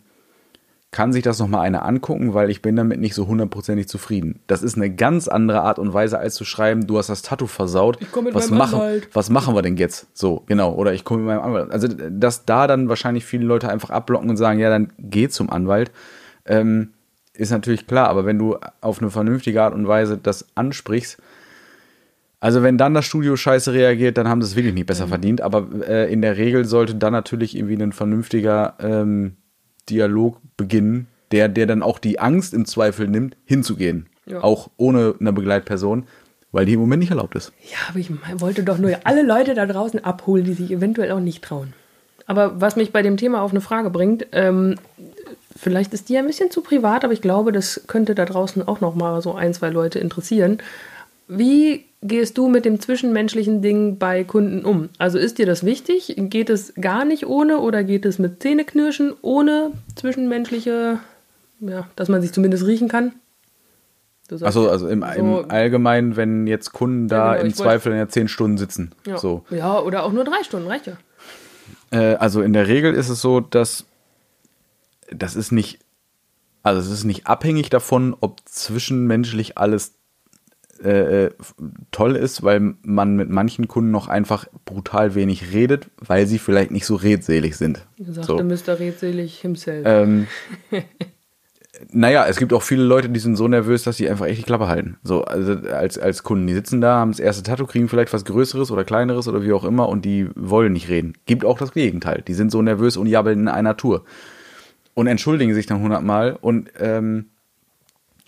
[0.90, 4.40] kann sich das nochmal einer angucken, weil ich bin damit nicht so hundertprozentig zufrieden.
[4.46, 7.46] Das ist eine ganz andere Art und Weise, als zu schreiben, du hast das Tattoo
[7.46, 7.98] versaut.
[8.00, 9.08] Ich komme mit was meinem machen, Anwalt.
[9.12, 10.06] Was machen wir denn jetzt?
[10.14, 10.72] So, genau.
[10.72, 11.70] Oder ich komme mit meinem Anwalt.
[11.70, 15.50] Also, dass da dann wahrscheinlich viele Leute einfach abblocken und sagen, ja, dann geh zum
[15.50, 15.90] Anwalt.
[16.46, 16.94] Ähm,
[17.34, 21.18] ist natürlich klar, aber wenn du auf eine vernünftige Art und Weise das ansprichst,
[22.40, 25.10] also wenn dann das Studio scheiße reagiert, dann haben sie es wirklich nicht besser mhm.
[25.10, 25.40] verdient.
[25.40, 29.36] Aber äh, in der Regel sollte dann natürlich irgendwie ein vernünftiger ähm,
[29.90, 34.06] Dialog beginnen, der, der dann auch die Angst im Zweifel nimmt, hinzugehen.
[34.26, 34.42] Ja.
[34.42, 36.04] Auch ohne eine Begleitperson,
[36.52, 37.52] weil die im Moment nicht erlaubt ist.
[37.70, 41.20] Ja, aber ich wollte doch nur alle Leute da draußen abholen, die sich eventuell auch
[41.20, 41.72] nicht trauen.
[42.26, 44.76] Aber was mich bei dem Thema auf eine Frage bringt, ähm,
[45.60, 48.80] Vielleicht ist die ein bisschen zu privat, aber ich glaube, das könnte da draußen auch
[48.80, 50.58] noch mal so ein, zwei Leute interessieren.
[51.28, 54.88] Wie gehst du mit dem zwischenmenschlichen Ding bei Kunden um?
[54.98, 56.14] Also ist dir das wichtig?
[56.16, 60.98] Geht es gar nicht ohne oder geht es mit Zähneknirschen ohne zwischenmenschliche,
[61.60, 63.12] ja, dass man sich zumindest riechen kann?
[64.42, 67.98] Achso, also im, so, im, Allgemeinen, wenn jetzt Kunden da ja, genau, im Zweifel in
[67.98, 68.92] ja zehn Stunden sitzen.
[69.06, 69.16] Ja.
[69.16, 69.44] So.
[69.50, 70.98] ja, oder auch nur drei Stunden, reicht ja.
[71.90, 73.86] Äh, also in der Regel ist es so, dass
[75.10, 75.78] das ist nicht,
[76.62, 79.94] also es ist nicht abhängig davon, ob zwischenmenschlich alles
[80.82, 81.30] äh, äh,
[81.90, 86.70] toll ist, weil man mit manchen Kunden noch einfach brutal wenig redet, weil sie vielleicht
[86.70, 87.86] nicht so redselig sind.
[87.98, 88.36] Sagte so.
[88.42, 88.78] Mr.
[88.78, 89.84] Redselig himself.
[89.86, 90.26] Ähm,
[91.90, 94.44] naja, es gibt auch viele Leute, die sind so nervös, dass sie einfach echt die
[94.44, 94.98] Klappe halten.
[95.02, 98.24] So, also als, als Kunden, die sitzen da, haben das erste Tattoo, kriegen vielleicht was
[98.24, 101.14] Größeres oder Kleineres oder wie auch immer und die wollen nicht reden.
[101.26, 102.22] Gibt auch das Gegenteil.
[102.26, 104.04] Die sind so nervös und jabbeln in einer Tour.
[104.94, 107.26] Und entschuldigen sich dann hundertmal und ähm,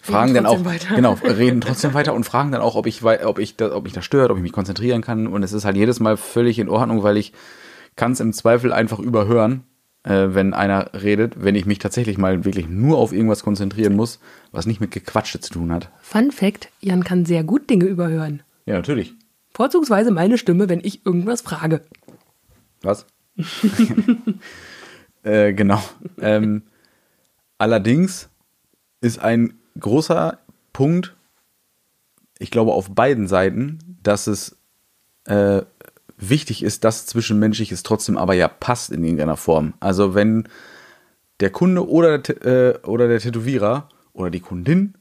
[0.03, 0.95] fragen dann auch, weiter.
[0.95, 3.93] genau, reden trotzdem weiter und fragen dann auch, ob ich, ob ich, da, ob mich
[3.93, 5.27] das stört, ob ich mich konzentrieren kann.
[5.27, 7.33] Und es ist halt jedes Mal völlig in Ordnung, weil ich
[7.97, 9.65] kann es im Zweifel einfach überhören,
[10.05, 14.21] äh, wenn einer redet, wenn ich mich tatsächlich mal wirklich nur auf irgendwas konzentrieren muss,
[14.53, 15.91] was nicht mit Gequatsche zu tun hat.
[16.01, 18.43] Fun Fact: Jan kann sehr gut Dinge überhören.
[18.67, 19.15] Ja, natürlich.
[19.53, 21.83] Vorzugsweise meine Stimme, wenn ich irgendwas frage.
[22.83, 23.07] Was?
[25.23, 25.83] äh, genau.
[26.21, 26.63] Ähm,
[27.59, 28.31] allerdings
[29.01, 30.39] ist ein großer
[30.73, 31.17] Punkt,
[32.39, 34.57] ich glaube auf beiden Seiten, dass es
[35.25, 35.63] äh,
[36.17, 39.75] wichtig ist, dass Zwischenmenschliches trotzdem aber ja passt in irgendeiner Form.
[39.81, 40.49] Also wenn
[41.41, 44.95] der Kunde oder der, äh, oder der Tätowierer oder die Kundin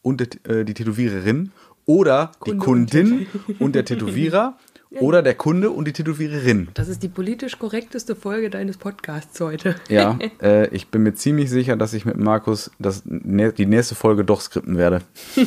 [0.00, 1.52] und der, äh, die Tätowiererin
[1.84, 3.26] oder die Kunde und Kundin
[3.58, 4.56] und der Tätowierer
[5.00, 6.68] oder der Kunde und die Tätowiererin.
[6.74, 9.74] Das ist die politisch korrekteste Folge deines Podcasts heute.
[9.88, 14.24] Ja, äh, ich bin mir ziemlich sicher, dass ich mit Markus das, die nächste Folge
[14.24, 15.02] doch skripten werde.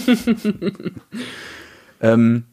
[2.02, 2.46] ähm,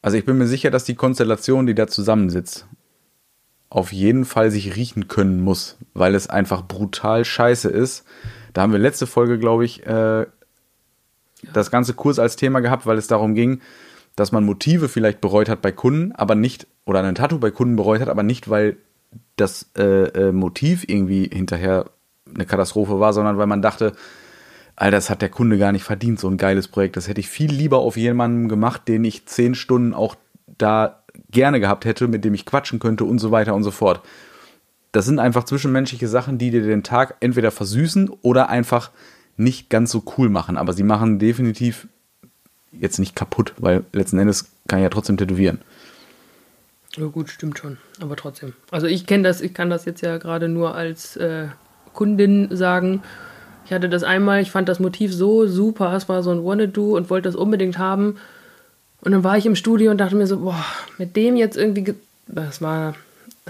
[0.00, 2.66] also ich bin mir sicher, dass die Konstellation, die da zusammensitzt,
[3.70, 8.04] auf jeden Fall sich riechen können muss, weil es einfach brutal scheiße ist.
[8.52, 10.26] Da haben wir letzte Folge, glaube ich, äh,
[11.52, 13.60] das ganze Kurs als Thema gehabt, weil es darum ging,
[14.16, 17.76] dass man Motive vielleicht bereut hat bei Kunden, aber nicht, oder ein Tattoo bei Kunden
[17.76, 18.76] bereut hat, aber nicht, weil
[19.36, 21.90] das äh, äh, Motiv irgendwie hinterher
[22.34, 23.92] eine Katastrophe war, sondern weil man dachte,
[24.76, 26.96] Alter, das hat der Kunde gar nicht verdient, so ein geiles Projekt.
[26.96, 31.60] Das hätte ich viel lieber auf jemanden gemacht, den ich zehn Stunden auch da gerne
[31.60, 34.02] gehabt hätte, mit dem ich quatschen könnte und so weiter und so fort.
[34.92, 38.90] Das sind einfach zwischenmenschliche Sachen, die dir den Tag entweder versüßen oder einfach
[39.36, 40.56] nicht ganz so cool machen.
[40.56, 41.88] Aber sie machen definitiv
[42.72, 45.60] jetzt nicht kaputt, weil letzten Endes kann ich ja trotzdem tätowieren.
[46.96, 48.52] Ja gut, stimmt schon, aber trotzdem.
[48.70, 51.46] Also ich kenne das, ich kann das jetzt ja gerade nur als äh,
[51.94, 53.02] Kundin sagen.
[53.64, 56.96] Ich hatte das einmal, ich fand das Motiv so super, es war so ein Wanna-Do
[56.96, 58.18] und wollte das unbedingt haben.
[59.00, 60.64] Und dann war ich im Studio und dachte mir so, boah,
[60.98, 61.94] mit dem jetzt irgendwie, ge-
[62.28, 62.94] das war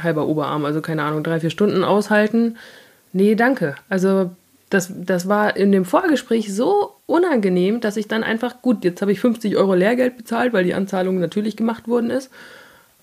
[0.00, 2.56] halber Oberarm, also keine Ahnung, drei, vier Stunden aushalten.
[3.12, 3.74] Nee, danke.
[3.88, 4.30] Also
[4.70, 9.12] das, das war in dem Vorgespräch so unangenehm, dass ich dann einfach, gut, jetzt habe
[9.12, 12.30] ich 50 Euro Lehrgeld bezahlt, weil die Anzahlung natürlich gemacht worden ist.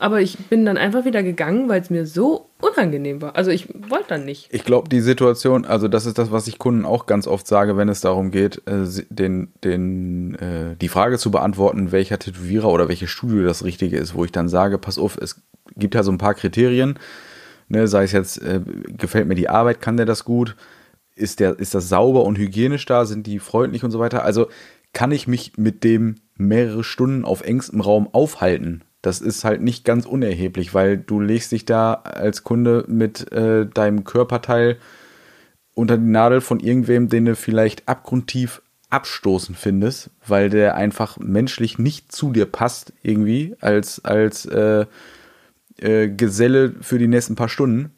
[0.02, 3.36] Aber ich bin dann einfach wieder gegangen, weil es mir so unangenehm war.
[3.36, 4.48] Also ich wollte dann nicht.
[4.50, 7.76] Ich glaube, die Situation, also das ist das, was ich Kunden auch ganz oft sage,
[7.76, 12.88] wenn es darum geht, äh, den, den, äh, die Frage zu beantworten, welcher Tätowierer oder
[12.88, 15.42] welches Studio das Richtige ist, wo ich dann sage, pass auf, es
[15.76, 16.98] gibt ja so ein paar Kriterien,
[17.68, 18.62] ne, sei es jetzt, äh,
[18.98, 20.56] gefällt mir die Arbeit, kann der das gut,
[21.20, 24.24] ist, der, ist das sauber und hygienisch da, sind die freundlich und so weiter.
[24.24, 24.48] Also
[24.94, 28.84] kann ich mich mit dem mehrere Stunden auf engstem Raum aufhalten.
[29.02, 33.66] Das ist halt nicht ganz unerheblich, weil du legst dich da als Kunde mit äh,
[33.66, 34.78] deinem Körperteil
[35.74, 41.78] unter die Nadel von irgendwem, den du vielleicht abgrundtief abstoßen findest, weil der einfach menschlich
[41.78, 44.86] nicht zu dir passt irgendwie als als äh,
[45.78, 47.92] äh, Geselle für die nächsten paar Stunden.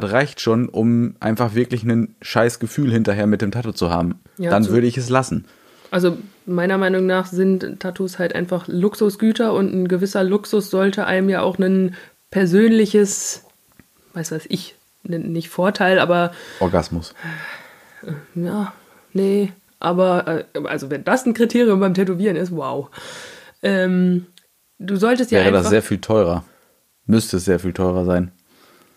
[0.00, 4.20] Das reicht schon, um einfach wirklich ein scheiß Gefühl hinterher mit dem Tattoo zu haben.
[4.38, 5.44] Ja, Dann zu- würde ich es lassen.
[5.90, 11.28] Also meiner Meinung nach sind Tattoos halt einfach Luxusgüter und ein gewisser Luxus sollte einem
[11.28, 11.94] ja auch ein
[12.30, 13.44] persönliches,
[14.14, 17.14] weiß was ich, nicht Vorteil, aber Orgasmus.
[18.34, 18.72] ja,
[19.12, 22.88] nee, aber äh, also wenn das ein Kriterium beim Tätowieren ist, wow.
[23.62, 24.26] Ähm,
[24.78, 26.44] du solltest ja Wäre einfach das sehr viel teurer.
[27.06, 28.32] Müsste es sehr viel teurer sein.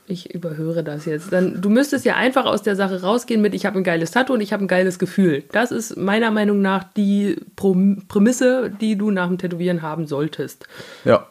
[0.09, 1.31] Ich überhöre das jetzt.
[1.31, 4.33] Dann, du müsstest ja einfach aus der Sache rausgehen mit, ich habe ein geiles Tattoo
[4.33, 5.43] und ich habe ein geiles Gefühl.
[5.51, 10.67] Das ist meiner Meinung nach die Prämisse, die du nach dem Tätowieren haben solltest.
[11.05, 11.27] Ja.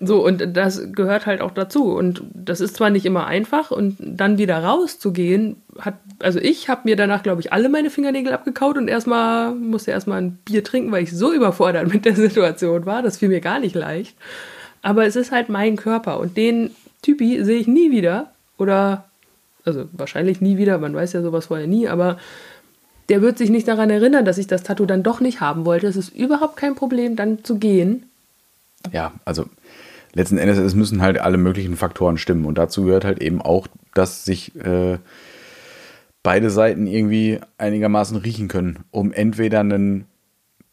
[0.00, 1.92] So, und das gehört halt auch dazu.
[1.92, 6.82] Und das ist zwar nicht immer einfach und dann wieder rauszugehen, hat, also ich habe
[6.84, 10.90] mir danach, glaube ich, alle meine Fingernägel abgekaut und erstmal musste erstmal ein Bier trinken,
[10.92, 13.02] weil ich so überfordert mit der Situation war.
[13.02, 14.16] Das fiel mir gar nicht leicht.
[14.80, 16.70] Aber es ist halt mein Körper und den
[17.04, 18.32] Typi sehe ich nie wieder.
[18.58, 19.04] Oder,
[19.64, 22.18] also wahrscheinlich nie wieder, man weiß ja sowas vorher nie, aber
[23.08, 25.86] der wird sich nicht daran erinnern, dass ich das Tattoo dann doch nicht haben wollte.
[25.86, 28.04] Es ist überhaupt kein Problem, dann zu gehen.
[28.92, 29.46] Ja, also
[30.14, 32.46] letzten Endes, es müssen halt alle möglichen Faktoren stimmen.
[32.46, 34.98] Und dazu gehört halt eben auch, dass sich äh,
[36.22, 40.06] beide Seiten irgendwie einigermaßen riechen können, um entweder einen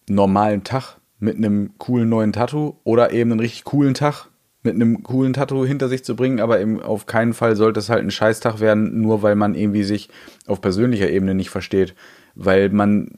[0.08, 4.28] normalen Tag mit einem coolen neuen Tattoo oder eben einen richtig coolen Tag
[4.64, 7.90] mit einem coolen Tattoo hinter sich zu bringen, aber eben auf keinen Fall sollte es
[7.90, 10.10] halt ein Scheißtag werden, nur weil man irgendwie sich
[10.46, 11.96] auf persönlicher Ebene nicht versteht.
[12.36, 13.10] Weil man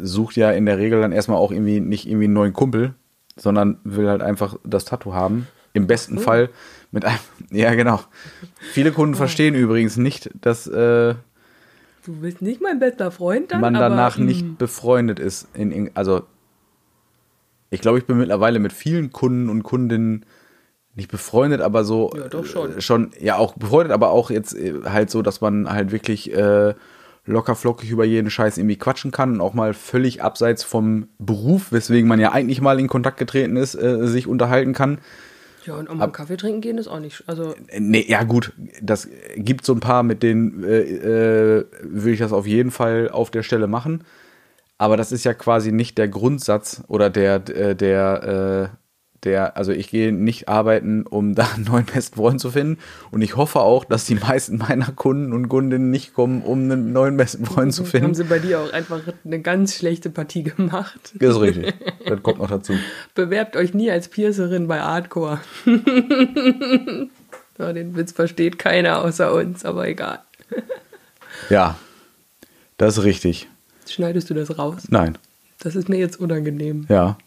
[0.00, 2.94] sucht ja in der Regel dann erstmal auch irgendwie nicht irgendwie einen neuen Kumpel,
[3.36, 5.46] sondern will halt einfach das Tattoo haben.
[5.72, 6.24] Im besten so.
[6.24, 6.50] Fall
[6.90, 7.18] mit einem,
[7.50, 8.00] ja genau.
[8.72, 11.14] Viele Kunden verstehen übrigens nicht, dass äh,
[12.04, 15.48] Du bist nicht mein bester Freund dann, man aber, danach mm, nicht befreundet ist.
[15.54, 16.22] In, in, also,
[17.68, 20.24] ich glaube, ich bin mittlerweile mit vielen Kunden und Kundinnen
[21.00, 22.76] nicht befreundet, aber so Ja, doch schon.
[22.76, 26.32] äh, schon ja auch befreundet, aber auch jetzt äh, halt so, dass man halt wirklich
[26.32, 26.74] äh,
[27.26, 31.72] locker flockig über jeden Scheiß irgendwie quatschen kann und auch mal völlig abseits vom Beruf,
[31.72, 34.98] weswegen man ja eigentlich mal in Kontakt getreten ist, äh, sich unterhalten kann.
[35.66, 37.22] Ja, und auch mal einen Kaffee trinken gehen ist auch nicht.
[37.26, 42.10] Also, Äh, Nee, ja gut, das gibt so ein paar, mit denen äh, äh, würde
[42.12, 44.04] ich das auf jeden Fall auf der Stelle machen.
[44.78, 48.76] Aber das ist ja quasi nicht der Grundsatz oder der, der, äh,
[49.24, 52.78] der, also ich gehe nicht arbeiten, um da einen neuen besten Freund zu finden.
[53.10, 56.92] Und ich hoffe auch, dass die meisten meiner Kunden und Kundinnen nicht kommen, um einen
[56.92, 58.14] neuen besten Freund zu haben finden.
[58.14, 61.12] sie bei dir auch einfach eine ganz schlechte Partie gemacht.
[61.14, 61.74] Das ist richtig.
[62.06, 62.74] Das kommt noch dazu.
[63.14, 65.40] Bewerbt euch nie als Piercerin bei Hardcore.
[67.58, 70.20] ja, den Witz versteht keiner außer uns, aber egal.
[71.48, 71.76] Ja,
[72.78, 73.48] das ist richtig.
[73.88, 74.84] Schneidest du das raus?
[74.88, 75.18] Nein.
[75.58, 76.86] Das ist mir jetzt unangenehm.
[76.88, 77.18] Ja,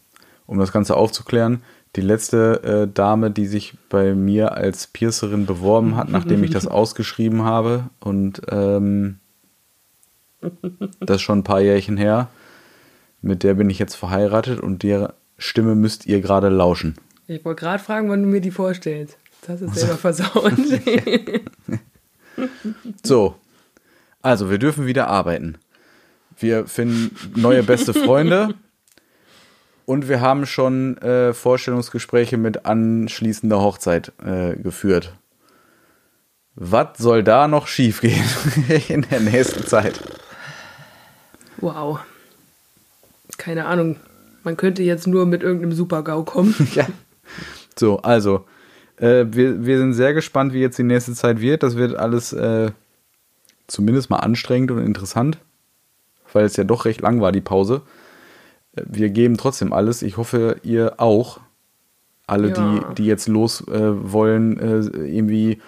[0.47, 1.61] um das Ganze aufzuklären,
[1.95, 6.67] die letzte äh, Dame, die sich bei mir als Piercerin beworben hat, nachdem ich das
[6.67, 9.19] ausgeschrieben habe und ähm,
[10.99, 12.29] das ist schon ein paar Jährchen her,
[13.21, 16.95] mit der bin ich jetzt verheiratet und der Stimme müsst ihr gerade lauschen.
[17.27, 19.17] Ich wollte gerade fragen, wann du mir die vorstellst.
[19.47, 20.53] Das ist selber versaut.
[23.03, 23.35] So,
[24.23, 25.59] also wir dürfen wieder arbeiten.
[26.39, 28.55] Wir finden neue beste Freunde
[29.85, 35.13] und wir haben schon äh, Vorstellungsgespräche mit anschließender Hochzeit äh, geführt.
[36.55, 38.23] Was soll da noch schiefgehen
[38.87, 39.99] in der nächsten Zeit?
[41.57, 41.99] wow.
[43.37, 43.95] Keine Ahnung.
[44.43, 46.55] Man könnte jetzt nur mit irgendeinem Super-GAU kommen.
[46.75, 46.85] Ja.
[47.75, 48.45] So, also,
[48.97, 51.63] äh, wir, wir sind sehr gespannt, wie jetzt die nächste Zeit wird.
[51.63, 52.71] Das wird alles äh,
[53.65, 55.39] zumindest mal anstrengend und interessant,
[56.31, 57.81] weil es ja doch recht lang war, die Pause.
[58.75, 60.01] Wir geben trotzdem alles.
[60.01, 61.39] Ich hoffe, ihr auch.
[62.25, 62.53] Alle, Ja.
[62.89, 65.59] die, die jetzt los äh, wollen, äh, irgendwie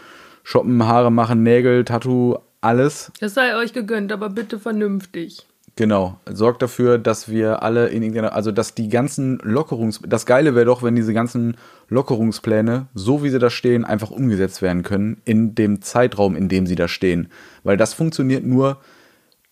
[0.44, 3.12] shoppen, Haare machen, Nägel, Tattoo, alles.
[3.20, 5.46] Es sei euch gegönnt, aber bitte vernünftig.
[5.76, 10.56] Genau, sorgt dafür, dass wir alle in irgendeiner, also dass die ganzen Lockerungs, das Geile
[10.56, 11.58] wäre doch, wenn diese ganzen
[11.89, 16.65] Lockerungspläne, so wie sie da stehen, einfach umgesetzt werden können in dem Zeitraum, in dem
[16.65, 17.28] sie da stehen,
[17.63, 18.78] weil das funktioniert nur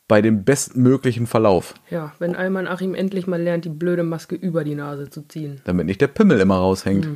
[0.08, 4.64] bei dem bestmöglichen Verlauf, Ja, wenn Alman Achim endlich mal lernt, die blöde Maske über
[4.64, 5.62] die Nase zu ziehen.
[5.64, 7.08] damit nicht der Pimmel immer raushängt.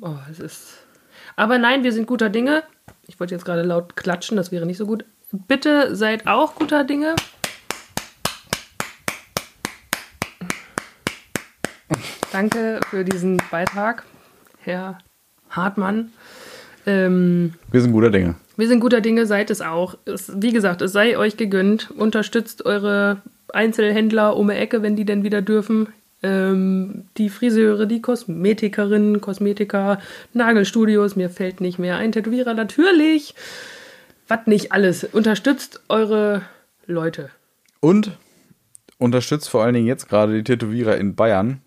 [0.00, 0.74] Oh, es ist.
[1.36, 2.62] Aber nein, wir sind guter Dinge.
[3.06, 5.04] Ich wollte jetzt gerade laut klatschen, das wäre nicht so gut.
[5.32, 7.14] Bitte seid auch guter Dinge.
[12.32, 14.04] Danke für diesen Beitrag,
[14.60, 14.98] Herr
[15.50, 16.12] Hartmann.
[16.86, 18.34] Ähm, Wir sind guter Dinge.
[18.56, 19.96] wir sind guter Dinge, seid es auch.
[20.04, 21.90] Es, wie gesagt, es sei euch gegönnt.
[21.90, 23.18] Unterstützt eure
[23.52, 25.88] Einzelhändler um die Ecke, wenn die denn wieder dürfen.
[26.22, 29.98] Ähm, die Friseure, die Kosmetikerinnen, Kosmetiker,
[30.34, 32.12] Nagelstudios, mir fällt nicht mehr ein.
[32.12, 33.34] Tätowierer natürlich.
[34.28, 35.04] Was nicht alles.
[35.04, 36.42] Unterstützt eure
[36.86, 37.30] Leute.
[37.80, 38.12] Und
[38.98, 41.60] unterstützt vor allen Dingen jetzt gerade die Tätowierer in Bayern.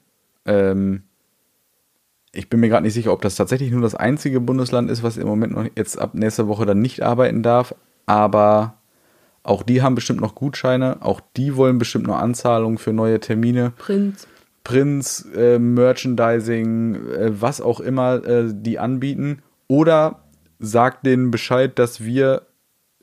[0.45, 1.01] Ähm,
[2.33, 5.17] ich bin mir gerade nicht sicher, ob das tatsächlich nur das einzige Bundesland ist, was
[5.17, 7.75] im Moment noch jetzt ab nächster Woche dann nicht arbeiten darf.
[8.07, 8.73] Aber
[9.43, 10.97] auch die haben bestimmt noch Gutscheine.
[11.01, 13.71] Auch die wollen bestimmt noch Anzahlungen für neue Termine.
[13.77, 14.27] Prinz.
[14.63, 19.43] Prints, äh, Merchandising, äh, was auch immer äh, die anbieten.
[19.67, 20.23] Oder
[20.59, 22.43] sagt denen Bescheid, dass wir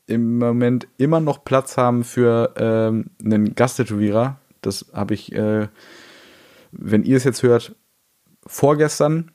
[0.06, 4.38] im Moment immer noch Platz haben für ähm, einen Gasttätowierer.
[4.60, 5.68] Das habe ich, äh,
[6.72, 7.76] wenn ihr es jetzt hört,
[8.50, 9.30] vorgestern,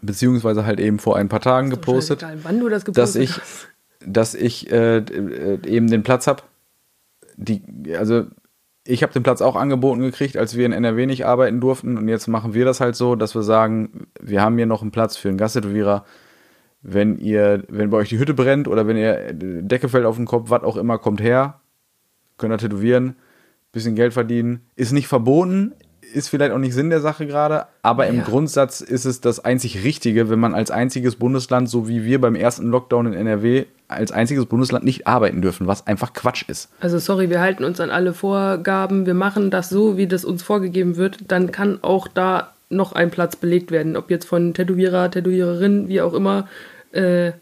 [0.00, 3.30] beziehungsweise halt eben vor ein paar Tagen gepostet Scheißegal, wann du das gepostet dass ich,
[3.36, 3.68] hast.
[4.06, 6.42] dass ich äh, äh, eben den Platz habe.
[7.96, 8.26] Also
[8.84, 11.98] ich habe den Platz auch angeboten gekriegt, als wir in NRW nicht arbeiten durften.
[11.98, 14.92] Und jetzt machen wir das halt so, dass wir sagen, wir haben hier noch einen
[14.92, 16.04] Platz für einen Gasttätowierer.
[16.80, 20.26] Wenn ihr, wenn bei euch die Hütte brennt oder wenn ihr Decke fällt auf den
[20.26, 21.60] Kopf, was auch immer, kommt her,
[22.38, 23.16] könnt ihr tätowieren,
[23.72, 24.60] bisschen Geld verdienen.
[24.76, 25.74] Ist nicht verboten,
[26.14, 28.22] ist vielleicht auch nicht Sinn der Sache gerade, aber im Ja.
[28.24, 32.34] Grundsatz ist es das einzig Richtige, wenn man als einziges Bundesland, so wie wir beim
[32.34, 36.68] ersten Lockdown in NRW, als einziges Bundesland nicht arbeiten dürfen, was einfach Quatsch ist.
[36.80, 40.42] Also sorry, wir halten uns an alle Vorgaben, wir machen das so, wie das uns
[40.42, 43.96] vorgegeben wird, dann kann auch da noch ein Platz belegt werden.
[43.96, 46.48] Ob jetzt von Tätowierer, Tätowiererin, wie auch immer.
[46.92, 47.32] Äh,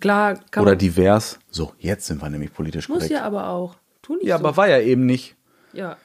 [0.00, 1.38] klar kann Oder divers.
[1.50, 3.12] So, jetzt sind wir nämlich politisch Muss korrekt.
[3.14, 3.76] ja aber auch.
[4.02, 4.44] Tu nicht ja, so.
[4.44, 5.36] aber war ja eben nicht.
[5.72, 5.96] Ja,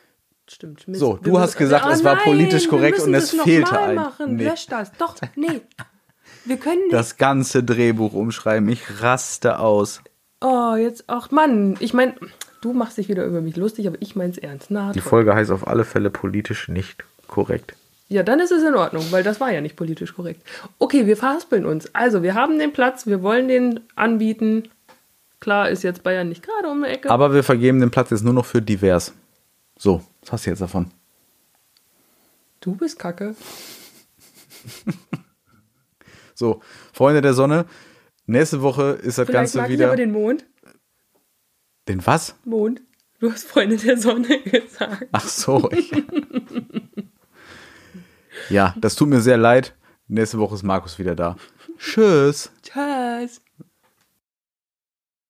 [0.54, 0.88] stimmt.
[0.88, 1.00] Mist.
[1.00, 3.96] So, Wir du hast müssen- gesagt, es war politisch wir korrekt und es fehlte ein-
[3.96, 4.36] machen.
[4.36, 4.46] Nee.
[4.46, 4.92] Lösch das.
[4.94, 5.62] Doch, nee.
[6.46, 6.94] Wir können nicht.
[6.94, 8.70] Das ganze Drehbuch umschreiben.
[8.70, 10.02] Ich raste aus.
[10.42, 11.76] Oh, jetzt, ach Mann.
[11.80, 12.16] Ich meine,
[12.62, 14.68] du machst dich wieder über mich lustig, aber ich mein's ernst.
[14.70, 15.10] Na, Die toll.
[15.10, 17.74] Folge heißt auf alle Fälle politisch nicht korrekt.
[18.10, 20.42] Ja, dann ist es in Ordnung, weil das war ja nicht politisch korrekt.
[20.80, 21.94] Okay, wir verhaspeln uns.
[21.94, 24.70] Also, wir haben den Platz, wir wollen den anbieten.
[25.42, 27.12] Klar ist jetzt Bayern nicht gerade um die Ecke.
[27.12, 29.14] Aber wir vergeben den Platz jetzt nur noch für divers.
[29.78, 30.92] So, was hast du jetzt davon?
[32.62, 33.36] du bist kacke.
[36.36, 36.62] So,
[36.94, 37.66] Freunde der Sonne,
[38.28, 39.88] nächste Woche ist das Vielleicht Ganze mag ich wieder.
[39.88, 40.46] aber den Mond.
[41.88, 42.36] den was?
[42.46, 42.84] Mond.
[43.20, 45.08] Du hast Freunde der Sonne gesagt.
[45.14, 45.68] Ach so.
[45.72, 45.92] Ich
[48.52, 49.76] ja, das tut mir sehr leid.
[50.08, 51.38] Nächste Woche ist Markus wieder da.
[51.80, 52.52] Tschüss.
[52.62, 53.42] Tschüss.